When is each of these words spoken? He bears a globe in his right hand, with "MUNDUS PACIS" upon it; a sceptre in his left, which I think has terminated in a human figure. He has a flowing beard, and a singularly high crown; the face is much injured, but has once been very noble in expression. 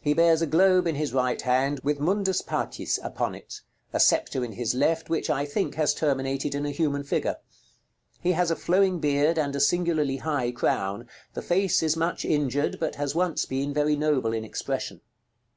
He 0.00 0.14
bears 0.14 0.42
a 0.42 0.48
globe 0.48 0.88
in 0.88 0.96
his 0.96 1.12
right 1.12 1.40
hand, 1.40 1.78
with 1.84 2.00
"MUNDUS 2.00 2.42
PACIS" 2.42 2.98
upon 3.04 3.36
it; 3.36 3.60
a 3.92 4.00
sceptre 4.00 4.44
in 4.44 4.54
his 4.54 4.74
left, 4.74 5.08
which 5.08 5.30
I 5.30 5.46
think 5.46 5.76
has 5.76 5.94
terminated 5.94 6.56
in 6.56 6.66
a 6.66 6.72
human 6.72 7.04
figure. 7.04 7.36
He 8.20 8.32
has 8.32 8.50
a 8.50 8.56
flowing 8.56 8.98
beard, 8.98 9.38
and 9.38 9.54
a 9.54 9.60
singularly 9.60 10.16
high 10.16 10.50
crown; 10.50 11.08
the 11.34 11.42
face 11.42 11.84
is 11.84 11.96
much 11.96 12.24
injured, 12.24 12.78
but 12.80 12.96
has 12.96 13.14
once 13.14 13.44
been 13.44 13.72
very 13.72 13.94
noble 13.94 14.32
in 14.32 14.44
expression. 14.44 15.02